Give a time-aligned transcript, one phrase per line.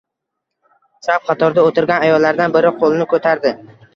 [1.07, 3.55] Chap qatorda o`tirgan ayollardan biri qo`lini ko`tardi